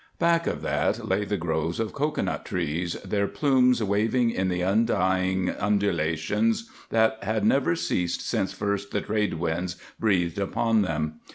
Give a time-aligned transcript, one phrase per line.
[0.17, 5.51] Back of that lay the groves of cocoanut trees, their plumes waving in the undying
[5.51, 11.19] undulations that had never ceased since first the trade winds breathed upon them.